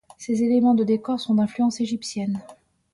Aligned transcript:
Ces 0.17 0.41
éléments 0.41 0.73
de 0.73 0.83
décor 0.83 1.19
sont 1.19 1.35
d'influence 1.35 1.79
égyptienne. 1.79 2.41